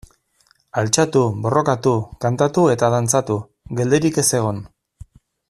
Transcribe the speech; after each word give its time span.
Altxatu, 0.81 1.21
borrokatu, 1.43 1.93
kantatu 2.25 2.65
eta 2.77 2.91
dantzatu, 2.95 3.39
geldirik 3.83 4.19
ez 4.25 4.27
egon. 4.41 4.65